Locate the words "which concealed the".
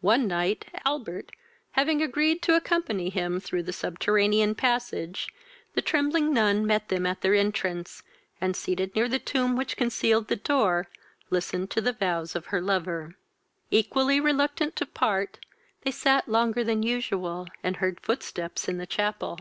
9.56-10.36